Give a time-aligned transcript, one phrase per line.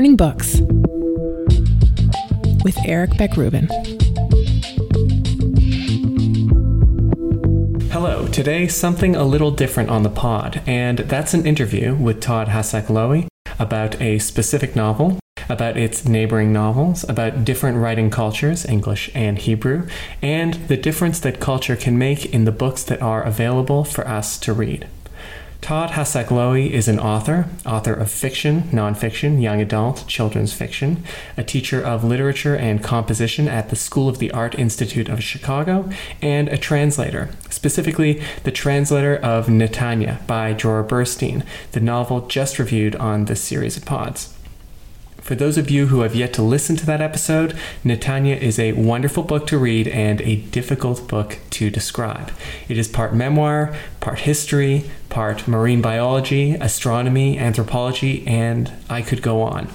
[0.00, 0.60] Burning Books
[2.64, 3.66] with Eric Beck Rubin.
[7.90, 12.48] Hello, today something a little different on the pod, and that's an interview with Todd
[12.48, 13.26] Hasak-Lowy
[13.58, 15.18] about a specific novel,
[15.50, 19.86] about its neighboring novels, about different writing cultures, English and Hebrew,
[20.22, 24.38] and the difference that culture can make in the books that are available for us
[24.38, 24.88] to read.
[25.60, 31.04] Todd Hasak-Lowy is an author, author of fiction, nonfiction, young adult, children's fiction,
[31.36, 35.88] a teacher of literature and composition at the School of the Art Institute of Chicago,
[36.22, 42.96] and a translator, specifically the translator of Netanya by Dror Burstein, the novel just reviewed
[42.96, 44.34] on this series of pods.
[45.30, 48.72] For those of you who have yet to listen to that episode, Netanya is a
[48.72, 52.32] wonderful book to read and a difficult book to describe.
[52.68, 59.42] It is part memoir, part history, part marine biology, astronomy, anthropology, and I could go
[59.42, 59.68] on.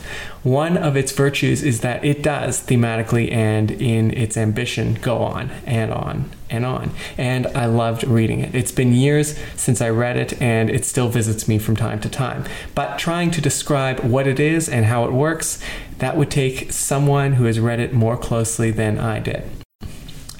[0.44, 5.52] One of its virtues is that it does thematically and in its ambition go on
[5.66, 6.92] and on and on.
[7.18, 8.54] And I loved reading it.
[8.56, 12.10] It's been years since I read it, and it still visits me from time to
[12.10, 12.46] time.
[12.74, 15.62] But trying to describe what it is and how it works,
[15.98, 19.65] that would take someone who has read it more closely than I did.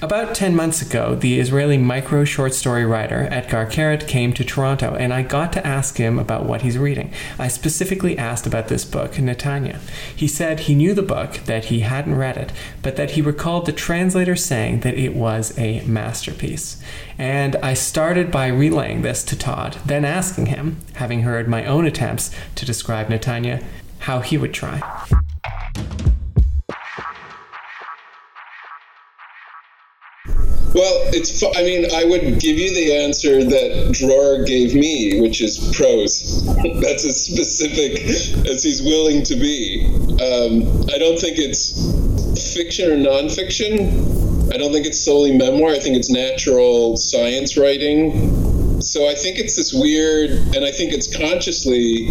[0.02, 4.94] About 10 months ago, the Israeli micro short story writer Etgar Keret came to Toronto,
[4.94, 7.14] and I got to ask him about what he's reading.
[7.38, 9.80] I specifically asked about this book, Netanya.
[10.14, 12.52] He said he knew the book, that he hadn't read it,
[12.82, 16.78] but that he recalled the translator saying that it was a masterpiece.
[17.16, 21.86] And I started by relaying this to Todd, then asking him, having heard my own
[21.86, 23.64] attempts to describe Netanya,
[24.00, 24.82] how he would try.
[30.76, 31.42] Well, it's.
[31.42, 36.44] I mean, I would give you the answer that Dror gave me, which is prose.
[36.82, 38.04] That's as specific
[38.46, 39.86] as he's willing to be.
[40.20, 41.72] Um, I don't think it's
[42.52, 44.52] fiction or nonfiction.
[44.52, 45.70] I don't think it's solely memoir.
[45.70, 48.82] I think it's natural science writing.
[48.82, 52.08] So I think it's this weird, and I think it's consciously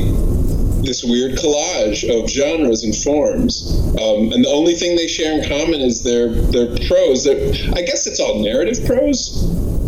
[0.85, 3.77] this weird collage of genres and forms.
[4.01, 7.23] Um, and the only thing they share in common is their their prose.
[7.23, 9.43] They're, I guess it's all narrative prose.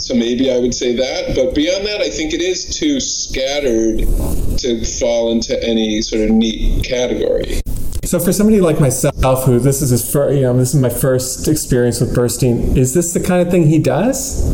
[0.06, 1.36] So maybe I would say that.
[1.36, 4.00] But beyond that, I think it is too scattered
[4.60, 7.62] to fall into any sort of neat category.
[8.04, 10.90] So for somebody like myself, who this is his first, you know, this is my
[10.90, 14.48] first experience with Burstein, is this the kind of thing he does?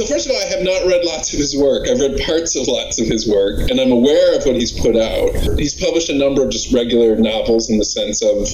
[0.00, 1.86] So first of all, I have not read lots of his work.
[1.86, 4.96] I've read parts of lots of his work, and I'm aware of what he's put
[4.96, 5.58] out.
[5.58, 8.48] He's published a number of just regular novels in the sense of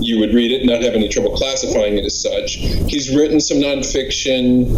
[0.00, 2.58] you would read it and not have any trouble classifying it as such.
[2.86, 4.70] He's written some nonfiction.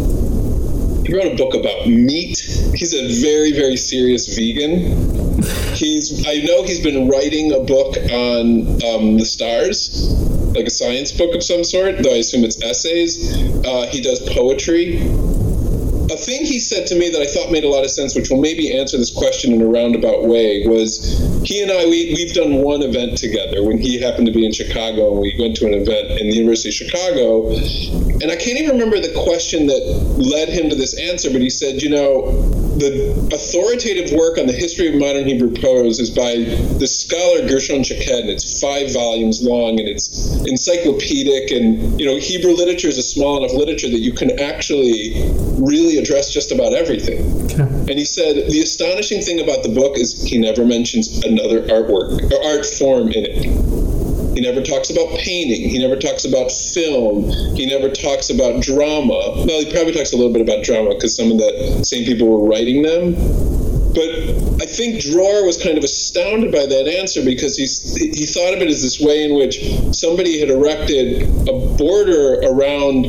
[1.05, 2.39] He wrote a book about meat.
[2.73, 5.43] He's a very, very serious vegan.
[5.75, 10.09] He's I know he's been writing a book on um, the stars,
[10.55, 13.37] like a science book of some sort, though I assume it's essays.
[13.63, 14.97] Uh, he does poetry
[16.11, 18.29] a thing he said to me that I thought made a lot of sense, which
[18.29, 22.33] will maybe answer this question in a roundabout way, was he and I we we've
[22.33, 25.65] done one event together when he happened to be in Chicago and we went to
[25.65, 27.49] an event in the University of Chicago,
[28.21, 29.81] and I can't even remember the question that
[30.17, 32.31] led him to this answer, but he said, you know,
[32.77, 36.35] the authoritative work on the history of modern Hebrew prose is by
[36.77, 42.17] the scholar Gershon Shaked, and it's five volumes long and it's encyclopedic, and you know
[42.17, 45.15] Hebrew literature is a small enough literature that you can actually
[45.57, 47.23] really address just about everything.
[47.45, 47.63] Okay.
[47.63, 52.31] And he said the astonishing thing about the book is he never mentions another artwork
[52.31, 53.45] or art form in it.
[54.37, 55.67] He never talks about painting.
[55.67, 57.31] He never talks about film.
[57.55, 59.43] He never talks about drama.
[59.47, 62.27] Well, he probably talks a little bit about drama because some of the same people
[62.27, 63.15] were writing them.
[63.95, 68.53] But I think Dror was kind of astounded by that answer because he's, he thought
[68.53, 69.59] of it as this way in which
[69.91, 73.05] somebody had erected a border around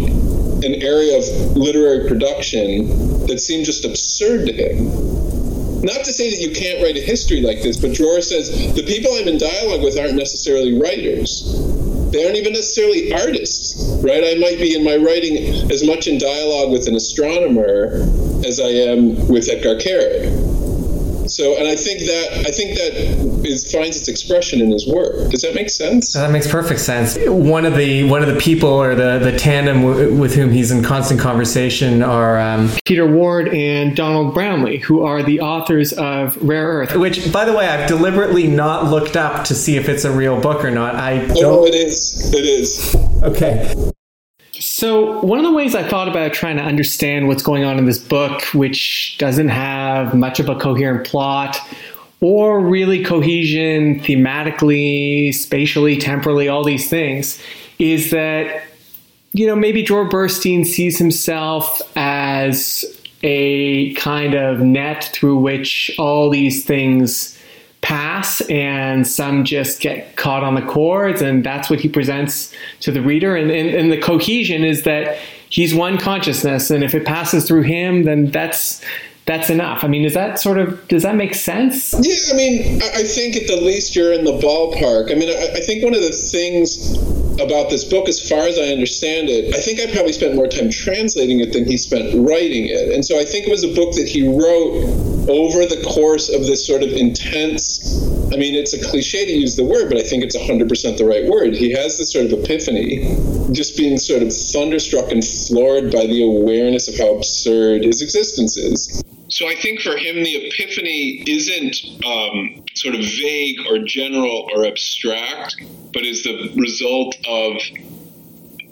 [0.65, 5.08] an area of literary production that seemed just absurd to him.
[5.83, 8.83] Not to say that you can't write a history like this, but Dror says the
[8.83, 11.45] people I'm in dialogue with aren't necessarily writers.
[12.11, 14.25] They aren't even necessarily artists, right?
[14.25, 18.03] I might be in my writing as much in dialogue with an astronomer
[18.45, 20.48] as I am with Etgar Keret
[21.39, 25.31] so, and I think that I think that is finds its expression in his work.
[25.31, 26.15] Does that make sense?
[26.15, 27.17] That makes perfect sense.
[27.27, 30.73] One of the one of the people or the the tandem w- with whom he's
[30.73, 36.37] in constant conversation are um, Peter Ward and Donald Brownlee, who are the authors of
[36.43, 36.97] Rare Earth.
[36.97, 40.41] Which, by the way, I've deliberately not looked up to see if it's a real
[40.41, 40.97] book or not.
[40.97, 41.45] I don't.
[41.45, 42.35] Oh, it is.
[42.35, 42.97] It is.
[43.23, 43.93] Okay.
[44.79, 47.87] So, one of the ways I thought about trying to understand what's going on in
[47.87, 51.59] this book, which doesn't have much of a coherent plot,
[52.21, 57.43] or really cohesion thematically, spatially, temporally, all these things,
[57.81, 58.63] is that,
[59.33, 62.85] you know, maybe Dror Burstein sees himself as
[63.25, 67.37] a kind of net through which all these things
[67.89, 72.93] pass and some just get caught on the chords and that's what he presents to
[72.93, 73.35] the reader.
[73.35, 75.17] And, and, and, the cohesion is that
[75.49, 78.85] he's one consciousness and if it passes through him then that's
[79.29, 79.85] that's enough.
[79.85, 81.93] I mean, is that sort of does that make sense?
[81.93, 85.13] Yeah, I mean, I think at the least you're in the ballpark.
[85.13, 86.97] I mean, I, I think one of the things
[87.39, 90.49] about this book, as far as I understand it, I think I probably spent more
[90.49, 92.91] time translating it than he spent writing it.
[92.91, 96.47] And so I think it was a book that he wrote over the course of
[96.47, 98.03] this sort of intense.
[98.33, 101.05] I mean, it's a cliche to use the word, but I think it's 100% the
[101.05, 101.53] right word.
[101.55, 103.15] He has this sort of epiphany,
[103.53, 108.57] just being sort of thunderstruck and floored by the awareness of how absurd his existence
[108.57, 109.05] is.
[109.39, 114.67] So I think for him, the epiphany isn't um, sort of vague or general or
[114.67, 115.55] abstract,
[115.93, 117.55] but is the result of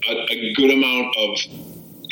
[0.08, 1.38] a, a good amount of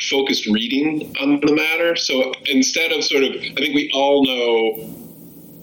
[0.09, 1.97] focused reading on the matter.
[1.97, 4.83] So instead of sort of, I think we all know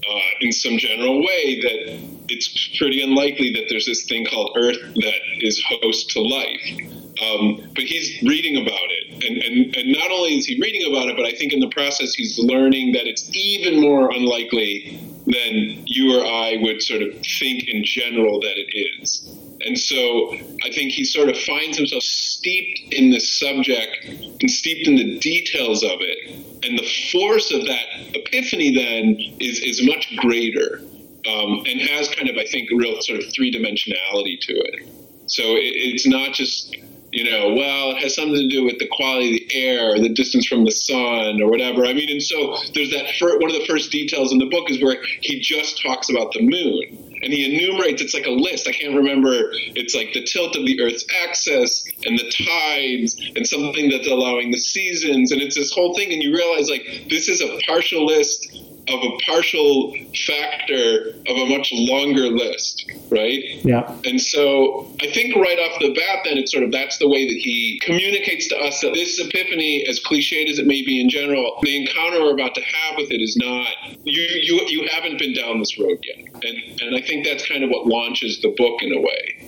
[0.06, 1.98] uh, in some general way that
[2.28, 7.01] it's pretty unlikely that there's this thing called Earth that is host to life.
[7.22, 9.24] Um, but he's reading about it.
[9.24, 11.68] And, and, and not only is he reading about it, but I think in the
[11.68, 17.14] process he's learning that it's even more unlikely than you or I would sort of
[17.14, 19.28] think in general that it is.
[19.64, 20.34] And so
[20.64, 25.18] I think he sort of finds himself steeped in the subject and steeped in the
[25.20, 26.34] details of it.
[26.64, 30.80] And the force of that epiphany then is, is much greater
[31.28, 34.88] um, and has kind of, I think, a real sort of three dimensionality to it.
[35.26, 36.76] So it, it's not just
[37.12, 39.98] you know, well, it has something to do with the quality of the air, or
[39.98, 41.84] the distance from the sun, or whatever.
[41.84, 43.10] I mean, and so there's that.
[43.18, 46.32] Fir- one of the first details in the book is where he just talks about
[46.32, 48.00] the moon, and he enumerates.
[48.00, 48.66] It's like a list.
[48.66, 49.50] I can't remember.
[49.76, 54.50] It's like the tilt of the Earth's axis and the tides, and something that's allowing
[54.50, 56.12] the seasons, and it's this whole thing.
[56.12, 58.48] And you realize like this is a partial list
[58.88, 59.94] of a partial
[60.26, 63.42] factor of a much longer list, right?
[63.64, 63.94] Yeah.
[64.04, 67.26] And so I think right off the bat, then it's sort of that's the way
[67.26, 71.08] that he communicates to us that this epiphany, as cliched as it may be in
[71.08, 73.68] general, the encounter we're about to have with it is not
[74.04, 77.62] you you you haven't been down this road yet, and and I think that's kind
[77.62, 79.41] of what launches the book in a way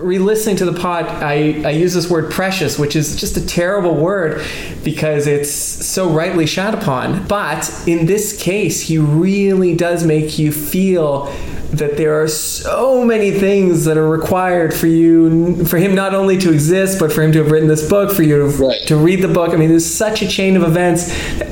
[0.00, 3.94] re-listening to the pod, I, I use this word precious, which is just a terrible
[3.94, 4.44] word
[4.82, 7.26] because it's so rightly shot upon.
[7.26, 11.32] But in this case, he really does make you feel
[11.72, 16.36] that there are so many things that are required for you for him not only
[16.36, 18.86] to exist but for him to have written this book for you to, right.
[18.88, 21.10] to read the book i mean there's such a chain of events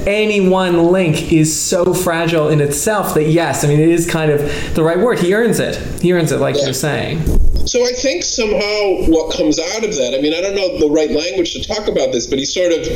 [0.09, 4.33] any one link is so fragile in itself that yes i mean it is kind
[4.33, 4.41] of
[4.75, 6.65] the right word he earns it he earns it like yeah.
[6.65, 7.38] you're saying
[7.69, 10.89] so I think somehow what comes out of that, I mean, I don't know the
[10.89, 12.87] right language to talk about this, but he sort of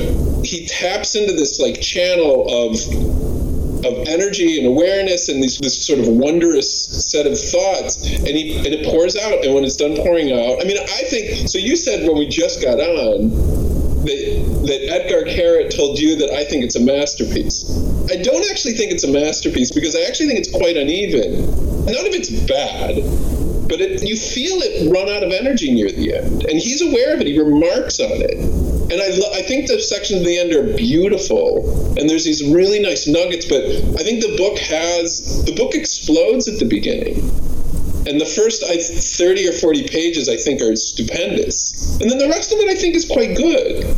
[0.42, 2.80] he taps into this like channel of
[3.84, 6.70] of energy and awareness and these, this sort of wondrous
[7.10, 10.62] set of thoughts and he and it pours out and when it's done pouring out
[10.62, 13.30] i mean i think so you said when we just got on
[14.04, 17.68] that, that Etgar Keret told you that i think it's a masterpiece.
[18.08, 21.44] I don't actually think it's a masterpiece because i actually think it's quite uneven.
[21.84, 23.02] None of it's bad
[23.72, 26.44] but it, you feel it run out of energy near the end.
[26.44, 27.26] And he's aware of it.
[27.26, 28.36] He remarks on it.
[28.36, 31.96] And I, lo- I think the sections at the end are beautiful.
[31.96, 33.46] And there's these really nice nuggets.
[33.48, 33.64] But
[33.96, 37.24] I think the book has, the book explodes at the beginning.
[38.04, 41.98] And the first I, 30 or 40 pages, I think, are stupendous.
[41.98, 43.88] And then the rest of it, I think, is quite good.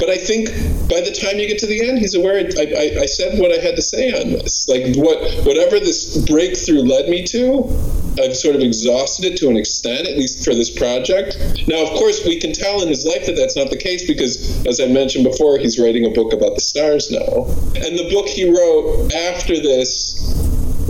[0.00, 0.50] But I think
[0.90, 2.34] by the time you get to the end, he's aware.
[2.34, 4.66] I, I, I said what I had to say on this.
[4.66, 7.70] Like what, whatever this breakthrough led me to,
[8.18, 11.38] I've sort of exhausted it to an extent, at least for this project.
[11.68, 14.66] Now, of course, we can tell in his life that that's not the case because,
[14.66, 17.46] as I mentioned before, he's writing a book about the stars now.
[17.76, 20.19] And the book he wrote after this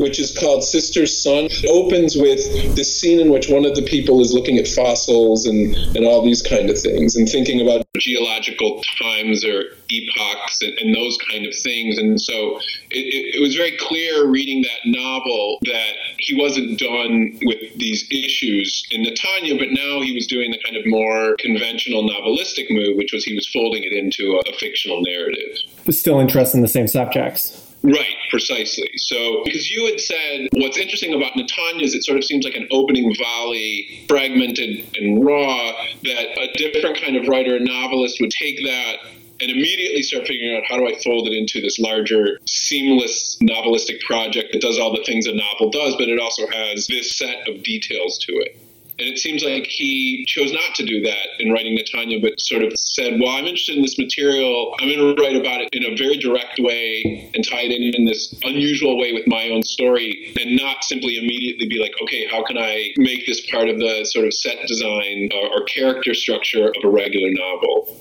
[0.00, 1.44] which is called Sister's Son.
[1.44, 2.40] It opens with
[2.74, 6.24] this scene in which one of the people is looking at fossils and, and all
[6.24, 11.46] these kind of things and thinking about geological times or epochs and, and those kind
[11.46, 11.98] of things.
[11.98, 12.56] And so
[12.90, 18.06] it, it, it was very clear reading that novel that he wasn't done with these
[18.10, 22.96] issues in Netanya, but now he was doing the kind of more conventional novelistic move,
[22.96, 25.58] which was he was folding it into a, a fictional narrative.
[25.84, 27.69] But still interested in the same subjects.
[27.82, 28.90] Right, precisely.
[28.96, 32.54] So, because you had said what's interesting about Netanya is it sort of seems like
[32.54, 35.72] an opening volley, fragmented and raw,
[36.02, 38.96] that a different kind of writer, a novelist, would take that
[39.40, 44.00] and immediately start figuring out how do I fold it into this larger, seamless novelistic
[44.02, 47.48] project that does all the things a novel does, but it also has this set
[47.48, 48.58] of details to it.
[49.00, 52.62] And it seems like he chose not to do that in writing Netanya, but sort
[52.62, 54.74] of said, well, I'm interested in this material.
[54.78, 57.94] I'm going to write about it in a very direct way and tie it in
[57.94, 62.26] in this unusual way with my own story and not simply immediately be like, okay,
[62.30, 66.12] how can I make this part of the sort of set design or, or character
[66.12, 67.99] structure of a regular novel?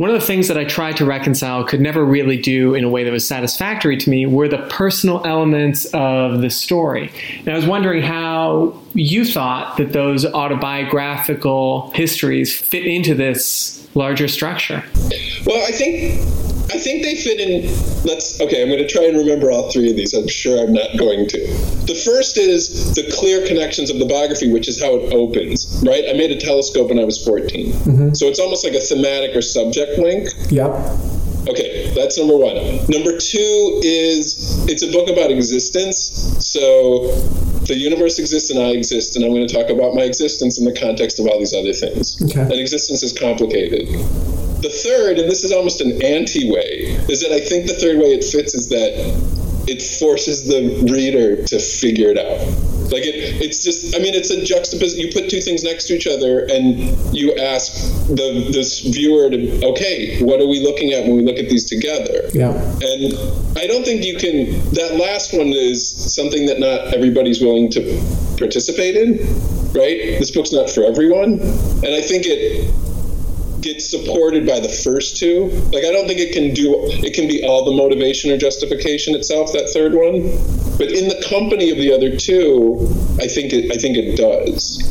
[0.00, 2.88] One of the things that I tried to reconcile, could never really do in a
[2.88, 7.12] way that was satisfactory to me, were the personal elements of the story.
[7.40, 14.26] And I was wondering how you thought that those autobiographical histories fit into this larger
[14.26, 14.82] structure.
[15.44, 17.66] Well, I think I think they fit in.
[18.04, 18.62] Let's okay.
[18.62, 20.14] I'm going to try and remember all three of these.
[20.14, 21.38] I'm sure I'm not going to.
[21.86, 25.82] The first is the clear connections of the biography, which is how it opens.
[25.84, 26.04] Right.
[26.08, 28.14] I made a telescope when I was 14, mm-hmm.
[28.14, 30.28] so it's almost like a thematic or subject link.
[30.50, 30.70] Yep.
[31.48, 32.54] Okay, that's number one.
[32.88, 36.36] Number two is it's a book about existence.
[36.38, 37.10] So
[37.66, 40.64] the universe exists and I exist, and I'm going to talk about my existence in
[40.64, 42.20] the context of all these other things.
[42.22, 42.40] Okay.
[42.40, 43.88] And existence is complicated.
[44.62, 47.98] The third, and this is almost an anti way, is that I think the third
[47.98, 48.92] way it fits is that
[49.66, 52.40] it forces the reader to figure it out.
[52.90, 53.94] Like it, it's just.
[53.94, 55.06] I mean, it's a juxtaposition.
[55.06, 56.76] You put two things next to each other, and
[57.14, 57.72] you ask
[58.08, 61.64] the this viewer to, okay, what are we looking at when we look at these
[61.64, 62.28] together?
[62.34, 62.50] Yeah.
[62.82, 63.14] And
[63.56, 64.58] I don't think you can.
[64.74, 67.80] That last one is something that not everybody's willing to
[68.38, 69.18] participate in.
[69.70, 70.18] Right.
[70.18, 72.74] This book's not for everyone, and I think it
[73.60, 75.46] gets supported by the first two.
[75.72, 76.74] Like I don't think it can do
[77.04, 80.22] it can be all the motivation or justification itself that third one,
[80.78, 82.88] but in the company of the other two,
[83.20, 84.86] I think it I think it does.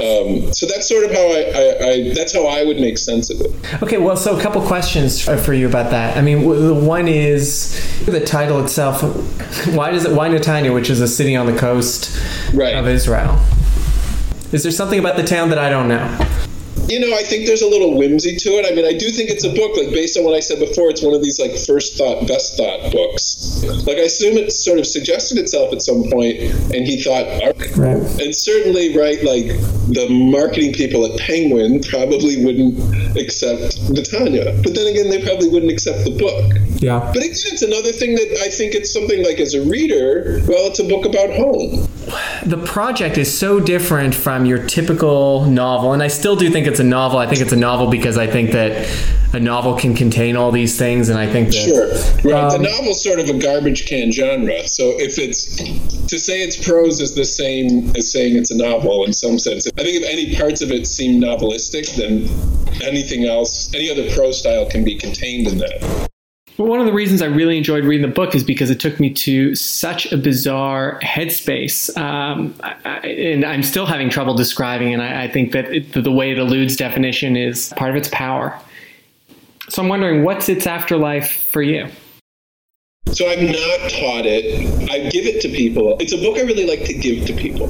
[0.00, 3.28] Um, so that's sort of how I, I, I, that's how I would make sense
[3.28, 3.82] of it.
[3.82, 6.16] Okay, well, so a couple questions for you about that.
[6.16, 9.02] I mean, the one is the title itself.
[9.74, 10.12] Why does it?
[10.12, 12.18] Why Netanya, which is a city on the coast
[12.54, 12.74] right.
[12.76, 13.38] of Israel?
[14.52, 16.48] Is there something about the town that I don't know?
[16.90, 18.66] You know, I think there's a little whimsy to it.
[18.66, 20.90] I mean, I do think it's a book, like based on what I said before,
[20.90, 23.62] it's one of these like first thought, best thought books.
[23.86, 26.40] Like I assume it sort of suggested itself at some point,
[26.74, 27.26] and he thought,
[27.78, 28.20] right.
[28.20, 29.46] and certainly, right, like
[29.94, 32.78] the marketing people at Penguin probably wouldn't
[33.16, 36.54] accept Netanya, but then again, they probably wouldn't accept the book.
[36.82, 37.00] Yeah.
[37.12, 40.66] But again, it's another thing that I think it's something like as a reader, well,
[40.66, 41.86] it's a book about home.
[42.44, 46.80] The project is so different from your typical novel, and I still do think it's
[46.80, 47.18] a novel.
[47.18, 48.88] I think it's a novel because I think that
[49.32, 52.52] a novel can contain all these things, and I think that, sure, right.
[52.52, 54.66] Um, the novel's sort of a garbage can genre.
[54.66, 55.56] So if it's
[56.06, 59.66] to say it's prose is the same as saying it's a novel in some sense.
[59.66, 62.28] I think if any parts of it seem novelistic, then
[62.82, 66.09] anything else, any other prose style can be contained in that.
[66.60, 69.08] One of the reasons I really enjoyed reading the book is because it took me
[69.14, 71.96] to such a bizarre headspace.
[71.96, 76.12] Um, I, and I'm still having trouble describing, and I, I think that it, the
[76.12, 78.60] way it eludes definition is part of its power.
[79.70, 81.88] So I'm wondering, what's its afterlife for you?
[83.06, 84.90] So I've not taught it.
[84.90, 85.96] I give it to people.
[85.98, 87.68] It's a book I really like to give to people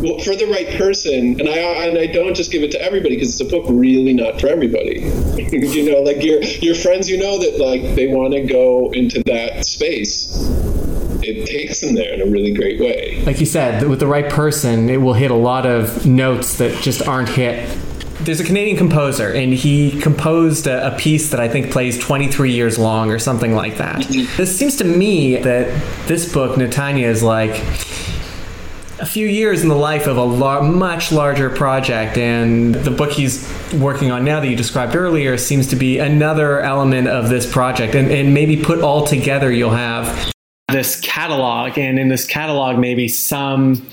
[0.00, 3.16] well, for the right person, and I and I don't just give it to everybody
[3.16, 5.00] because it's a book really not for everybody.
[5.52, 9.22] you know, like your your friends, you know that like they want to go into
[9.24, 10.28] that space.
[11.22, 13.22] It takes them there in a really great way.
[13.26, 16.82] Like you said, with the right person, it will hit a lot of notes that
[16.82, 17.68] just aren't hit
[18.20, 22.52] there's a Canadian composer, and he composed a, a, piece that I think plays 23
[22.52, 24.00] years long or something like that.
[24.00, 24.36] Mm-hmm.
[24.36, 27.54] This seems to me that this book, Netanya, is like
[29.00, 32.18] a few years in the life of a lar- much larger project.
[32.18, 36.60] And the book he's working on now that you described earlier seems to be another
[36.60, 37.94] element of this project.
[37.94, 40.32] And, and maybe put all together, you'll have
[40.68, 41.78] this catalog.
[41.78, 43.86] And in this catalog, maybe some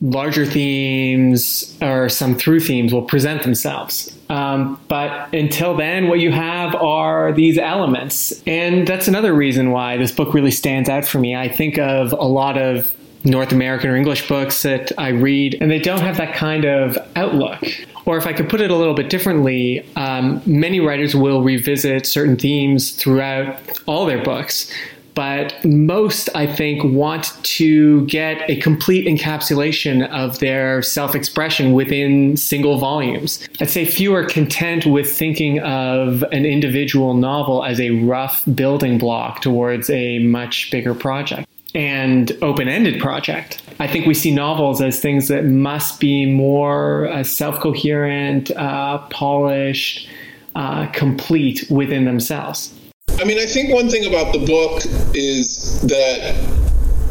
[0.00, 4.16] larger themes or some through themes will present themselves.
[4.28, 8.42] Um, but until then, what you have are these elements.
[8.46, 11.36] And that's another reason why this book really stands out for me.
[11.36, 12.92] I think of a lot of
[13.26, 16.96] North American or English books that I read, and they don't have that kind of
[17.16, 17.62] outlook.
[18.04, 22.06] Or if I could put it a little bit differently, um, many writers will revisit
[22.06, 24.72] certain themes throughout all their books,
[25.16, 32.36] but most, I think, want to get a complete encapsulation of their self expression within
[32.36, 33.48] single volumes.
[33.58, 38.98] I'd say few are content with thinking of an individual novel as a rough building
[38.98, 41.45] block towards a much bigger project
[41.76, 43.62] and open ended project.
[43.78, 48.98] I think we see novels as things that must be more uh, self coherent, uh,
[49.08, 50.08] polished,
[50.54, 52.72] uh, complete within themselves.
[53.20, 54.82] I mean, I think one thing about the book
[55.14, 56.34] is that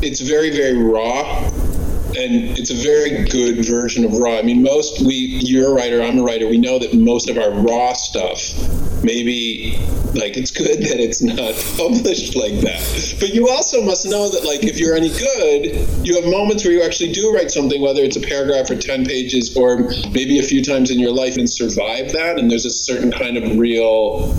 [0.01, 1.22] it's very, very raw
[2.17, 4.38] and it's a very good version of raw.
[4.38, 6.48] I mean, most we you're a writer, I'm a writer.
[6.48, 8.39] We know that most of our raw stuff,
[9.03, 9.77] maybe
[10.13, 13.15] like it's good that it's not published like that.
[13.19, 16.73] But you also must know that like if you're any good, you have moments where
[16.73, 20.43] you actually do write something, whether it's a paragraph or ten pages, or maybe a
[20.43, 22.39] few times in your life, and survive that.
[22.39, 24.33] And there's a certain kind of real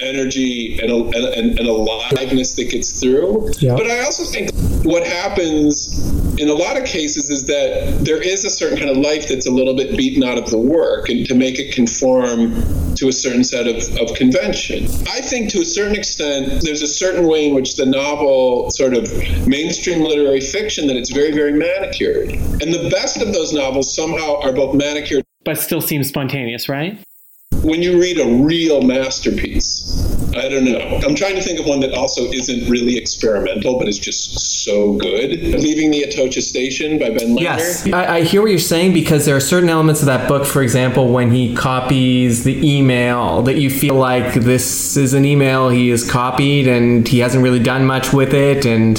[0.00, 0.96] energy and, a
[1.38, 3.50] and, and aliveness that gets through.
[3.58, 3.74] Yeah.
[3.74, 4.50] But I also think
[4.84, 8.96] what happens in a lot of cases is that there is a certain kind of
[8.96, 12.62] life that's a little bit beaten out of the work and to make it conform
[12.94, 14.84] to a certain set of, of convention.
[15.08, 18.94] I think to a certain extent, there's a certain way in which the novel, sort
[18.94, 19.10] of
[19.46, 22.30] mainstream literary fiction, that it's very, very manicured.
[22.30, 25.24] And the best of those novels somehow are both manicured.
[25.44, 26.98] But still seem spontaneous, right?
[27.66, 30.05] when you read a real masterpiece,
[30.36, 31.00] I don't know.
[31.06, 34.94] I'm trying to think of one that also isn't really experimental, but is just so
[34.94, 35.42] good.
[35.42, 37.40] Leaving the Atocha Station by Ben Lerner.
[37.40, 40.46] Yes, I, I, hear what you're saying because there are certain elements of that book,
[40.46, 45.68] for example, when he copies the email, that you feel like this is an email
[45.68, 48.98] he has copied and he hasn't really done much with it, and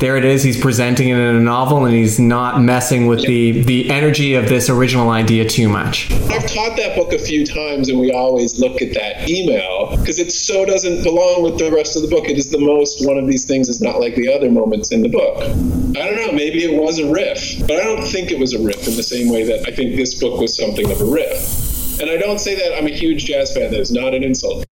[0.00, 0.42] there it is.
[0.42, 4.48] He's presenting it in a novel, and he's not messing with the the energy of
[4.48, 6.10] this original idea too much.
[6.10, 10.18] I've taught that book a few times, and we always look at that email because
[10.18, 12.28] it so doesn't belong with the rest of the book.
[12.28, 15.02] It is the most one of these things is not like the other moments in
[15.02, 15.42] the book.
[15.42, 16.32] I don't know.
[16.32, 19.02] Maybe it was a riff, but I don't think it was a riff in the
[19.02, 22.00] same way that I think this book was something of a riff.
[22.00, 23.70] And I don't say that I'm a huge jazz fan.
[23.70, 24.64] That is not an insult.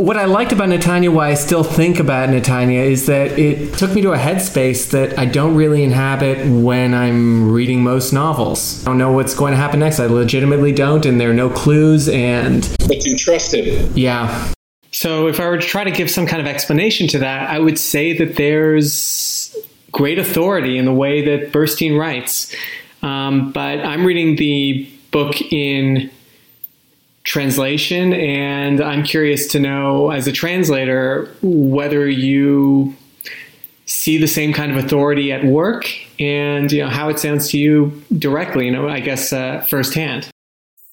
[0.00, 3.92] What I liked about Netanya, why I still think about Netanya, is that it took
[3.92, 8.82] me to a headspace that I don't really inhabit when I'm reading most novels.
[8.86, 10.00] I don't know what's going to happen next.
[10.00, 12.08] I legitimately don't, and there are no clues.
[12.08, 13.92] And but you trust him.
[13.94, 14.52] Yeah.
[14.90, 17.58] So if I were to try to give some kind of explanation to that, I
[17.58, 19.54] would say that there's
[19.92, 22.56] great authority in the way that Burstein writes.
[23.02, 26.10] Um, but I'm reading the book in
[27.24, 28.12] translation.
[28.12, 32.94] And I'm curious to know, as a translator, whether you
[33.86, 37.58] see the same kind of authority at work and you know how it sounds to
[37.58, 40.30] you directly you know i guess uh, firsthand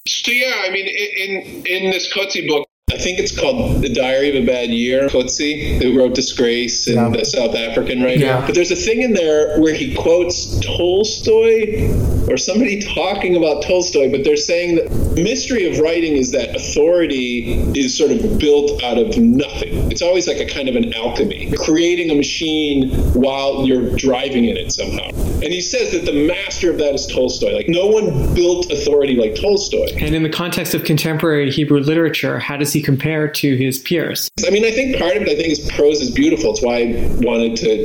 [0.08, 4.36] so yeah i mean in in this Coetzee book I think it's called The Diary
[4.36, 5.08] of a Bad Year.
[5.08, 7.10] Coetzee, who wrote Disgrace and yeah.
[7.10, 8.26] the South African writer.
[8.26, 8.44] Yeah.
[8.44, 11.94] But there's a thing in there where he quotes Tolstoy
[12.28, 16.56] or somebody talking about Tolstoy, but they're saying that the mystery of writing is that
[16.56, 19.92] authority is sort of built out of nothing.
[19.92, 24.58] It's always like a kind of an alchemy, creating a machine while you're driving in
[24.58, 25.10] it somehow.
[25.38, 27.54] And he says that the master of that is Tolstoy.
[27.54, 29.96] Like no one built authority like Tolstoy.
[29.98, 34.32] And in the context of contemporary Hebrew literature, how does he compare to his peers?
[34.48, 36.52] I mean, I think part of it, I think, is prose is beautiful.
[36.52, 36.86] It's why I
[37.20, 37.76] wanted to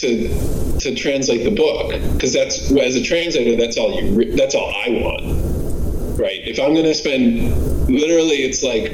[0.00, 4.72] to to translate the book because that's as a translator, that's all you that's all
[4.74, 6.40] I want, right?
[6.48, 8.90] If I'm going to spend literally, it's like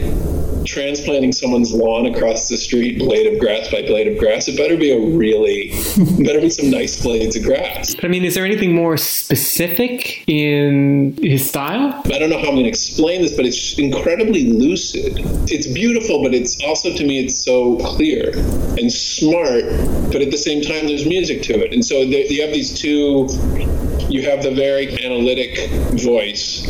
[0.66, 4.76] transplanting someone's lawn across the street blade of grass by blade of grass, it better
[4.76, 5.70] be a really,
[6.24, 7.94] better be some nice blades of grass.
[7.94, 12.02] But I mean, is there anything more specific in his style?
[12.07, 15.20] I don't know how I'm going to explain this, but it's incredibly lucid.
[15.50, 18.33] It's beautiful, but it's also, to me, it's so clear
[18.79, 19.64] and smart,
[20.12, 21.72] but at the same time, there's music to it.
[21.72, 23.29] And so there, you have these two,
[24.09, 26.66] you have the very analytic voice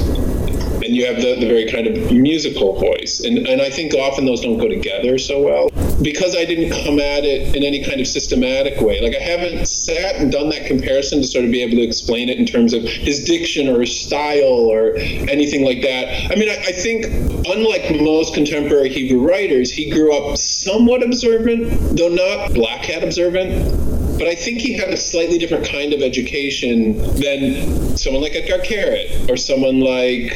[0.87, 3.21] and you have the, the very kind of musical voice.
[3.21, 5.69] And, and I think often those don't go together so well.
[6.01, 9.01] Because I didn't come at it in any kind of systematic way.
[9.01, 12.29] Like I haven't sat and done that comparison to sort of be able to explain
[12.29, 16.31] it in terms of his diction or his style or anything like that.
[16.31, 17.07] I mean, I, I think
[17.49, 23.87] unlike most contemporary Hebrew writers, he grew up somewhat observant, though not black hat observant
[24.19, 28.65] but I think he had a slightly different kind of education than someone like Etgar
[28.65, 30.33] Keret or someone like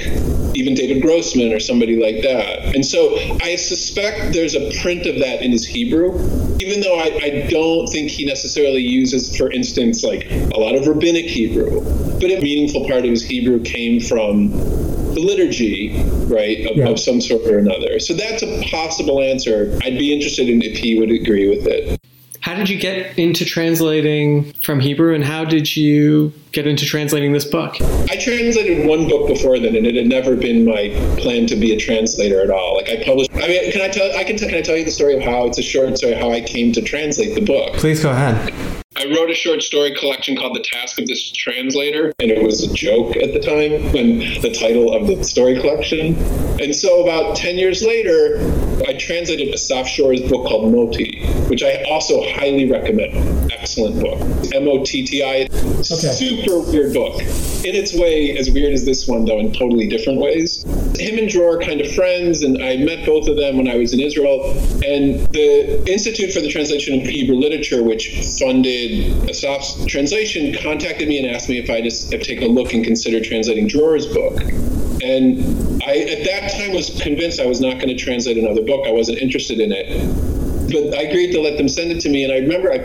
[0.54, 2.74] even David Grossman or somebody like that.
[2.74, 6.14] And so I suspect there's a print of that in his Hebrew,
[6.60, 10.86] even though I, I don't think he necessarily uses, for instance, like a lot of
[10.86, 11.80] rabbinic Hebrew.
[12.20, 14.50] But a meaningful part of his Hebrew came from
[15.14, 16.88] the liturgy, right, of, yeah.
[16.88, 17.98] of, some sort or another.
[17.98, 19.76] So that's a possible answer.
[19.82, 22.00] I'd be interested in if he would agree with it.
[22.40, 27.32] How did you get into translating from Hebrew, and how did you get into translating
[27.32, 27.76] this book?
[28.10, 31.74] I translated one book before then, and it had never been my plan to be
[31.74, 32.76] a translator at all.
[32.76, 33.30] Like I published.
[33.34, 34.10] I mean, can I tell?
[34.16, 34.36] I can.
[34.36, 36.40] T- can I tell you the story of how it's a short story how I
[36.40, 37.74] came to translate the book?
[37.74, 38.69] Please go ahead.
[39.00, 42.70] I wrote a short story collection called The Task of This Translator, and it was
[42.70, 46.16] a joke at the time when the title of the story collection.
[46.60, 48.36] And so about 10 years later,
[48.86, 53.50] I translated Assaf Schurr's book called Motti, which I also highly recommend.
[53.52, 54.20] Excellent book.
[54.54, 55.48] M O T T I.
[55.82, 57.20] Super weird book.
[57.64, 60.64] In its way, as weird as this one, though, in totally different ways.
[60.98, 63.76] Him and Dror are kind of friends, and I met both of them when I
[63.76, 64.50] was in Israel.
[64.84, 68.08] And the Institute for the Translation of Hebrew Literature, which
[68.38, 68.89] funded
[69.28, 73.20] Assaf's translation, contacted me and asked me if I'd just take a look and consider
[73.20, 74.40] translating Dror's book.
[75.02, 78.86] And I, at that time, was convinced I was not going to translate another book.
[78.86, 80.39] I wasn't interested in it
[80.70, 82.24] but I agreed to let them send it to me.
[82.24, 82.78] And I remember I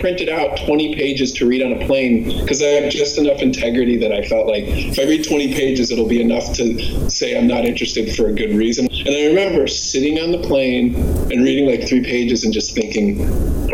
[0.00, 3.96] printed out 20 pages to read on a plane because I have just enough integrity
[3.98, 7.46] that I felt like if I read 20 pages, it'll be enough to say I'm
[7.46, 8.88] not interested for a good reason.
[8.90, 13.18] And I remember sitting on the plane and reading like three pages and just thinking,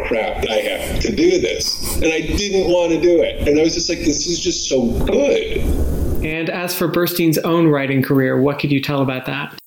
[0.06, 1.96] crap, I have to do this.
[1.96, 3.48] And I didn't want to do it.
[3.48, 5.58] And I was just like, this is just so good.
[6.24, 9.57] And as for Burstein's own writing career, what could you tell about that?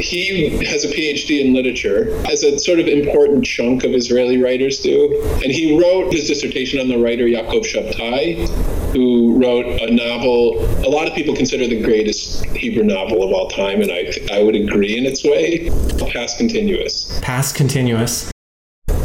[0.00, 4.80] He has a PhD in literature, as a sort of important chunk of Israeli writers
[4.80, 5.20] do.
[5.42, 8.48] And he wrote his dissertation on the writer Yaakov Shabtai,
[8.92, 13.48] who wrote a novel a lot of people consider the greatest Hebrew novel of all
[13.48, 15.70] time, and I, I would agree in its way.
[16.10, 17.18] Past Continuous.
[17.20, 18.30] Past Continuous.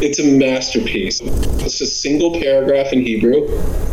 [0.02, 1.22] It's a masterpiece.
[1.22, 3.48] It's a single paragraph in Hebrew,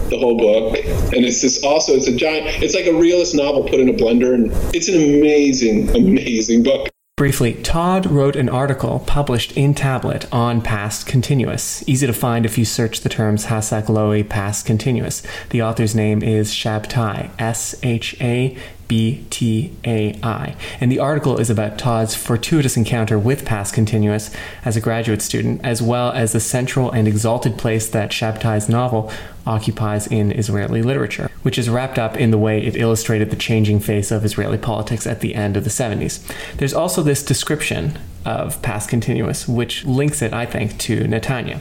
[0.08, 2.62] the whole book, and it's this also it's a giant.
[2.62, 6.89] It's like a realist novel put in a blender, and it's an amazing, amazing book.
[7.20, 11.86] Briefly, Todd wrote an article published in Tablet on past continuous.
[11.86, 15.22] Easy to find if you search the terms Hasak Lowy past continuous.
[15.50, 18.56] The author's name is Shabtai, S H A
[18.90, 20.56] BTAI.
[20.80, 25.64] And the article is about Todd's fortuitous encounter with past continuous as a graduate student,
[25.64, 29.12] as well as the central and exalted place that Shabtai's novel
[29.46, 33.78] occupies in Israeli literature, which is wrapped up in the way it illustrated the changing
[33.78, 36.26] face of Israeli politics at the end of the 70s.
[36.56, 41.60] There's also this description of past continuous, which links it, I think, to Netanya.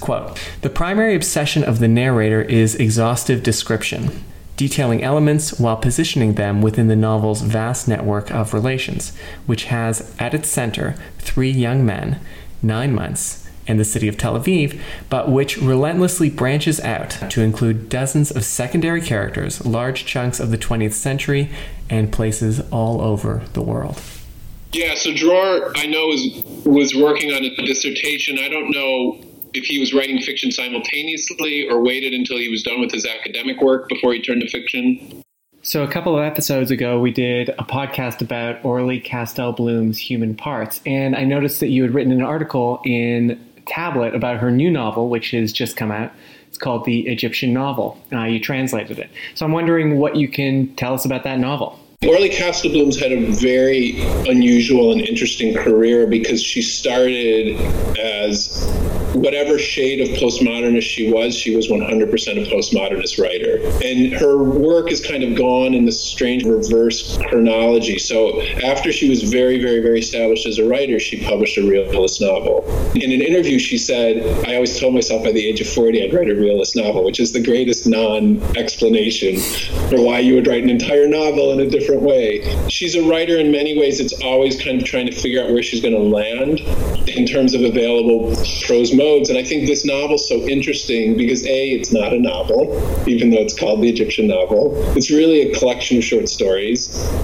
[0.00, 4.24] Quote The primary obsession of the narrator is exhaustive description
[4.62, 9.12] detailing elements while positioning them within the novel's vast network of relations,
[9.44, 12.20] which has at its center three young men,
[12.62, 17.88] nine months, and the city of Tel Aviv, but which relentlessly branches out to include
[17.88, 21.50] dozens of secondary characters, large chunks of the 20th century,
[21.90, 24.00] and places all over the world.
[24.70, 28.38] Yeah, so Dror, I know, was was working on a dissertation.
[28.38, 32.80] I don't know if he was writing fiction simultaneously or waited until he was done
[32.80, 35.22] with his academic work before he turned to fiction?
[35.64, 40.34] So, a couple of episodes ago, we did a podcast about Orly Castel Bloom's Human
[40.34, 44.72] Parts, and I noticed that you had written an article in Tablet about her new
[44.72, 46.10] novel, which has just come out.
[46.48, 47.96] It's called The Egyptian Novel.
[48.12, 49.08] Uh, you translated it.
[49.36, 51.78] So, I'm wondering what you can tell us about that novel.
[52.08, 57.56] Orly Castelbloom's had a very unusual and interesting career because she started
[58.00, 58.68] as
[59.14, 63.58] whatever shade of postmodernist she was, she was 100% a postmodernist writer.
[63.84, 67.98] And her work is kind of gone in this strange reverse chronology.
[67.98, 72.20] So after she was very, very, very established as a writer, she published a realist
[72.20, 72.64] novel.
[72.94, 76.14] In an interview, she said, I always told myself by the age of 40 I'd
[76.14, 79.38] write a realist novel, which is the greatest non explanation
[79.88, 82.42] for why you would write an entire novel in a different way.
[82.68, 85.62] She's a writer in many ways It's always kind of trying to figure out where
[85.62, 86.60] she's going to land
[87.08, 88.34] in terms of available
[88.66, 89.28] prose modes.
[89.30, 92.62] And I think this novel's so interesting because A, it's not a novel,
[93.06, 94.72] even though it's called the Egyptian novel.
[94.96, 96.78] It's really a collection of short stories.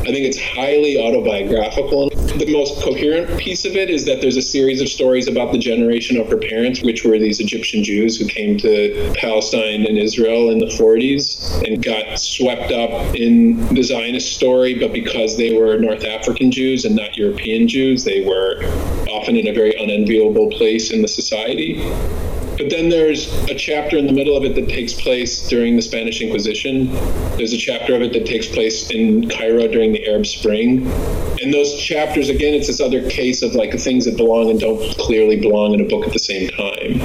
[0.08, 2.10] I think it's highly autobiographical.
[2.10, 5.58] The most coherent piece of it is that there's a series of stories about the
[5.58, 10.50] generation of her parents, which were these Egyptian Jews who came to Palestine and Israel
[10.50, 15.56] in the 40s and got swept up in the Zionist story story, but because they
[15.56, 18.60] were North African Jews and not European Jews, they were
[19.28, 21.76] often in a very unenviable place in the society.
[22.56, 25.82] But then there's a chapter in the middle of it that takes place during the
[25.82, 26.90] Spanish Inquisition.
[27.36, 30.90] There's a chapter of it that takes place in Cairo during the Arab Spring.
[31.42, 34.80] And those chapters, again, it's this other case of like things that belong and don't
[34.96, 37.00] clearly belong in a book at the same time.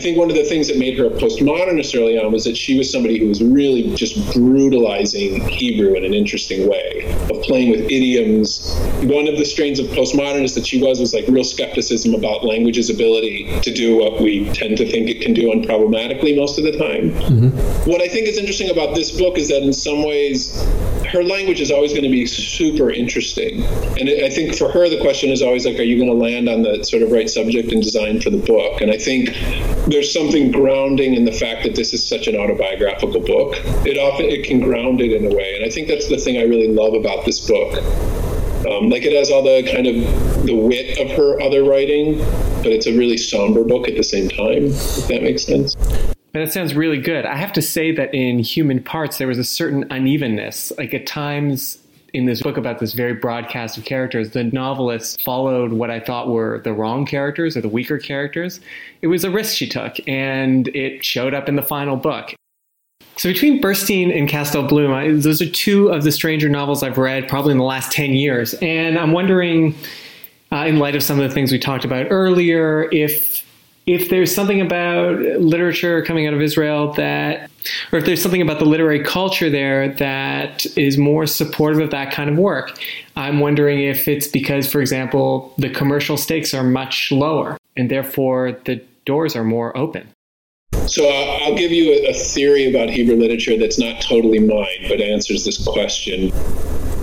[0.00, 2.56] I think one of the things that made her a postmodernist early on was that
[2.56, 7.70] she was somebody who was really just brutalizing Hebrew in an interesting way, of playing
[7.70, 8.74] with idioms.
[9.02, 12.88] One of the strains of postmodernist that she was was like real skepticism about language's
[12.88, 16.72] ability to do what we tend to think it can do unproblematically most of the
[16.72, 17.10] time.
[17.10, 17.90] Mm-hmm.
[17.90, 20.66] What I think is interesting about this book is that in some ways,
[21.10, 23.64] her language is always going to be super interesting.
[23.98, 26.48] And I think for her, the question is always like, are you going to land
[26.48, 28.80] on the sort of right subject and design for the book?
[28.80, 29.30] And I think
[29.86, 33.54] there's something grounding in the fact that this is such an autobiographical book.
[33.84, 36.38] It often it can ground it in a way, and I think that's the thing
[36.38, 37.78] I really love about this book.
[38.66, 42.18] Um, like it has all the kind of the wit of her other writing,
[42.62, 44.66] but it's a really somber book at the same time.
[44.66, 45.76] If that makes sense.
[46.32, 47.26] That sounds really good.
[47.26, 50.72] I have to say that in Human Parts, there was a certain unevenness.
[50.78, 51.78] Like at times
[52.12, 55.98] in this book about this very broad cast of characters, the novelist followed what I
[55.98, 58.60] thought were the wrong characters or the weaker characters.
[59.02, 62.34] It was a risk she took, and it showed up in the final book.
[63.16, 66.96] So between Burstein and Castel Bloom, I, those are two of the stranger novels I've
[66.96, 68.54] read probably in the last 10 years.
[68.62, 69.74] And I'm wondering,
[70.52, 73.29] uh, in light of some of the things we talked about earlier, if
[73.94, 77.50] if there's something about literature coming out of Israel that,
[77.92, 82.12] or if there's something about the literary culture there that is more supportive of that
[82.12, 82.78] kind of work.
[83.16, 88.52] I'm wondering if it's because, for example, the commercial stakes are much lower and therefore
[88.64, 90.08] the doors are more open.
[90.86, 95.44] So I'll give you a theory about Hebrew literature that's not totally mine, but answers
[95.44, 96.32] this question.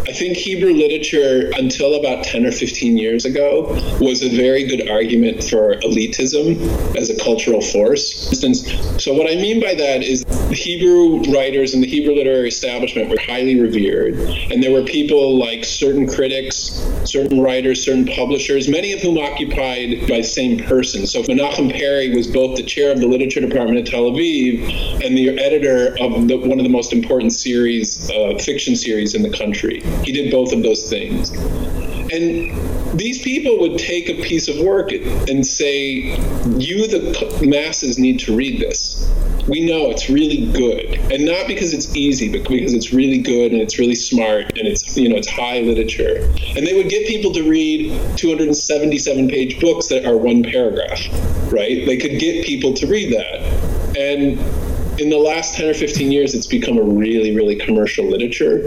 [0.08, 3.64] I think Hebrew literature, until about 10 or 15 years ago,
[4.00, 8.32] was a very good argument for elitism as a cultural force.
[9.04, 13.10] So, what I mean by that is the Hebrew writers and the Hebrew literary establishment
[13.10, 14.14] were highly revered,
[14.50, 20.08] and there were people like certain critics, certain writers, certain publishers, many of whom occupied
[20.08, 21.06] by the same person.
[21.06, 25.18] So, Menachem Perry was both the chair of the literature department at Tel Aviv and
[25.18, 29.38] the editor of the, one of the most important series, uh, fiction series in the
[29.38, 29.84] country.
[30.08, 31.32] He did both of those things.
[32.14, 36.16] And these people would take a piece of work and say,
[36.58, 39.12] You, the masses, need to read this.
[39.50, 40.94] We know it's really good.
[41.12, 44.66] And not because it's easy, but because it's really good and it's really smart and
[44.66, 46.34] it's, you know, it's high literature.
[46.56, 51.02] And they would get people to read 277 page books that are one paragraph,
[51.52, 51.86] right?
[51.86, 53.98] They could get people to read that.
[53.98, 54.40] And
[54.98, 58.58] in the last 10 or 15 years, it's become a really, really commercial literature.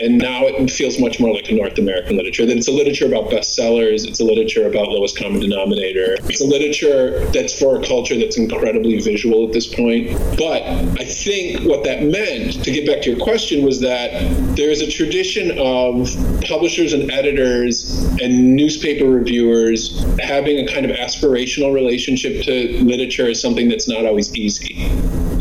[0.00, 2.46] And now it feels much more like a North American literature.
[2.46, 6.16] That it's a literature about bestsellers, it's a literature about lowest common denominator.
[6.24, 10.12] It's a literature that's for a culture that's incredibly visual at this point.
[10.38, 14.10] But I think what that meant, to get back to your question, was that
[14.56, 16.08] there is a tradition of
[16.44, 23.40] publishers and editors and newspaper reviewers having a kind of aspirational relationship to literature as
[23.40, 24.90] something that's not always easy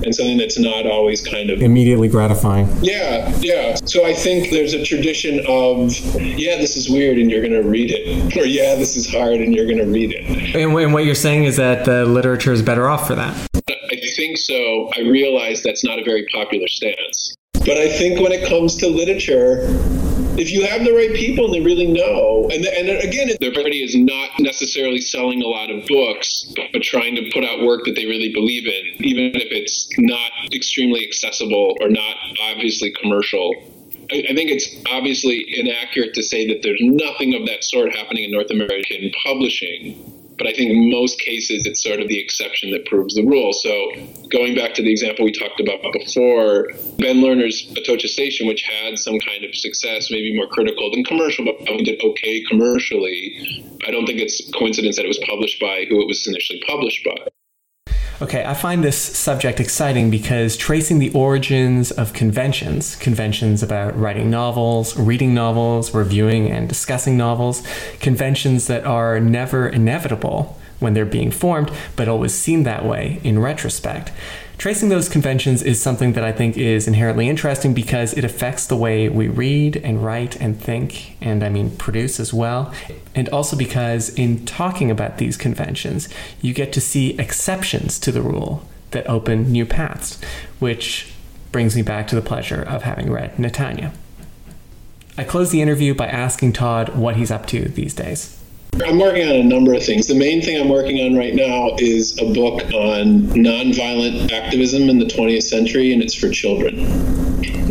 [0.06, 2.68] and something that's not always kind of immediately gratifying.
[2.82, 3.76] Yeah, yeah.
[3.86, 7.68] So I think there's a tradition of, yeah, this is weird and you're going to
[7.68, 10.56] read it, or yeah, this is hard and you're going to read it.
[10.56, 13.36] And, and what you're saying is that the literature is better off for that.
[13.68, 14.92] I think so.
[14.96, 17.36] I realize that's not a very popular stance.
[17.54, 19.68] But I think when it comes to literature,
[20.38, 23.84] if you have the right people and they really know, and, and again, their party
[23.84, 27.96] is not necessarily selling a lot of books, but trying to put out work that
[27.96, 33.54] they really believe in, even if it's not extremely accessible or not obviously commercial.
[34.12, 38.24] I, I think it's obviously inaccurate to say that there's nothing of that sort happening
[38.24, 40.13] in North American publishing
[40.44, 43.54] but I think in most cases, it's sort of the exception that proves the rule.
[43.54, 43.72] So
[44.30, 46.68] going back to the example we talked about before,
[47.00, 51.46] Ben Lerner's Atocha Station, which had some kind of success, maybe more critical than commercial,
[51.46, 53.72] but probably did okay commercially.
[53.88, 57.06] I don't think it's coincidence that it was published by who it was initially published
[57.06, 57.28] by.
[58.22, 64.30] Okay, I find this subject exciting because tracing the origins of conventions, conventions about writing
[64.30, 67.64] novels, reading novels, reviewing and discussing novels,
[68.00, 73.40] conventions that are never inevitable when they're being formed, but always seem that way in
[73.40, 74.12] retrospect.
[74.64, 78.78] Tracing those conventions is something that I think is inherently interesting because it affects the
[78.78, 82.74] way we read and write and think, and I mean produce as well.
[83.14, 86.08] And also because in talking about these conventions,
[86.42, 90.18] you get to see exceptions to the rule that open new paths,
[90.60, 91.12] which
[91.52, 93.94] brings me back to the pleasure of having read Netanya.
[95.18, 98.42] I close the interview by asking Todd what he's up to these days.
[98.82, 100.08] I'm working on a number of things.
[100.08, 104.98] The main thing I'm working on right now is a book on nonviolent activism in
[104.98, 107.23] the 20th century, and it's for children.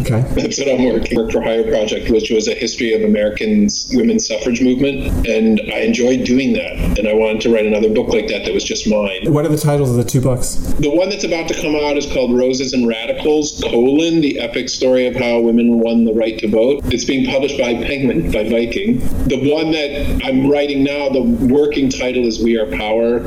[0.03, 0.21] Okay.
[0.35, 4.27] That's what I'm working Work for Hire project, which was a history of Americans women's
[4.27, 6.99] suffrage movement, and I enjoyed doing that.
[6.99, 9.33] And I wanted to write another book like that that was just mine.
[9.33, 10.55] What are the titles of the two books?
[10.81, 14.69] The one that's about to come out is called Roses and Radicals: colon the epic
[14.69, 16.83] story of how women won the right to vote.
[16.87, 18.99] It's being published by Penguin by Viking.
[19.29, 23.21] The one that I'm writing now, the working title is We Are Power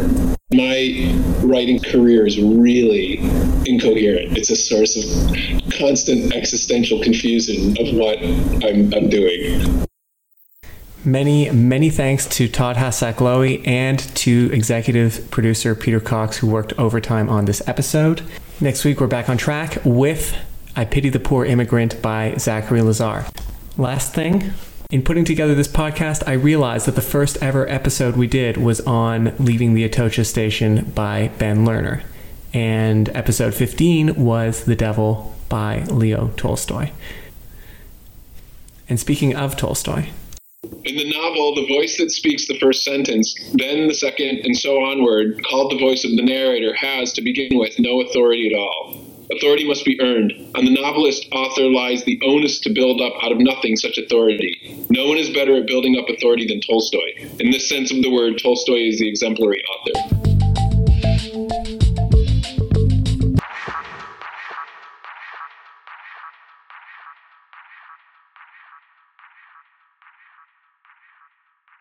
[0.51, 1.11] My
[1.43, 3.17] writing career is really
[3.65, 4.37] incoherent.
[4.37, 8.19] It's a source of constant existential confusion of what
[8.63, 9.87] I'm, I'm doing.
[11.03, 17.27] Many, many thanks to Todd Hasak and to executive producer Peter Cox, who worked overtime
[17.27, 18.21] on this episode.
[18.61, 20.37] Next week, we're back on track with
[20.75, 23.25] I Pity the Poor Immigrant by Zachary Lazar.
[23.77, 24.53] Last thing,
[24.89, 28.81] in putting together this podcast, I realized that the first ever episode we did was
[28.81, 32.03] on Leaving the Atocha Station by Ben Lerner.
[32.53, 36.91] And episode 15 was The Devil by Leo Tolstoy.
[38.87, 40.07] And speaking of Tolstoy,
[40.83, 44.83] in the novel, the voice that speaks the first sentence, then the second, and so
[44.83, 49.04] onward, called the voice of the narrator, has, to begin with, no authority at all.
[49.31, 50.33] Authority must be earned.
[50.55, 54.85] On the novelist author lies the onus to build up out of nothing such authority.
[54.89, 57.37] No one is better at building up authority than Tolstoy.
[57.39, 60.34] In this sense of the word, Tolstoy is the exemplary author.